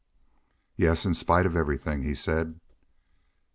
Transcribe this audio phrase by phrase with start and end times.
[0.77, 2.59] "Yes, in spite of everything," he said.